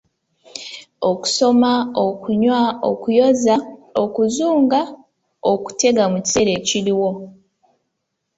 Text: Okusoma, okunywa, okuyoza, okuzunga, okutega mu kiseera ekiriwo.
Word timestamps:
Okusoma, 1.09 1.71
okunywa, 2.05 2.61
okuyoza, 2.89 3.55
okuzunga, 4.03 4.81
okutega 5.51 6.03
mu 6.11 6.19
kiseera 6.25 6.51
ekiriwo. 6.59 7.09